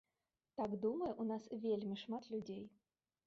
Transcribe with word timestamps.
Так 0.59 0.71
думае 0.85 1.09
ў 1.21 1.23
нас 1.33 1.43
вельмі 1.65 1.95
шмат 2.05 2.23
людзей. 2.37 2.65